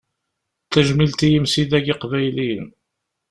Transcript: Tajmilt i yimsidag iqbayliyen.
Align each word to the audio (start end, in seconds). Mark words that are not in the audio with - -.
Tajmilt 0.71 1.19
i 1.25 1.27
yimsidag 1.29 1.85
iqbayliyen. 1.93 2.67